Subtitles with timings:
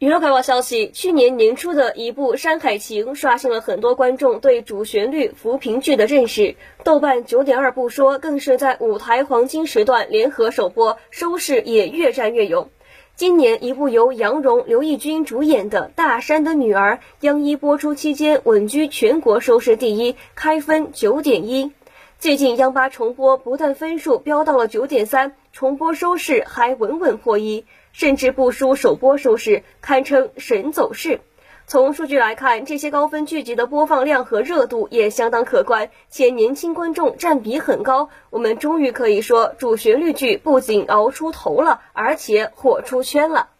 [0.00, 6.56] 娱乐快报消息：去年年初的一部《山海情》刷新了很多观众对主旋律扶贫剧的认识。
[6.82, 12.70] 豆瓣九点二不说，更是在舞台黄金时段联合首播，收视也越战越勇。
[13.14, 21.70] 今年一部由杨蓉、刘奕君主演的《大山的女儿》，央一播出期间稳居全国收视第一，开分九点一。
[22.24, 27.66] 最近央八重播，不但分数飙到了九点三，重播收视还稳稳破一。
[27.92, 31.20] 甚至不输首播收视，堪称神走势。
[31.66, 38.08] 从数据来看，这些高分剧集的播放量和热度也相当可观，且年轻观众占比很高。
[38.30, 43.50] 我们终于可以说，主旋律剧不仅熬出头了，而且火出圈了。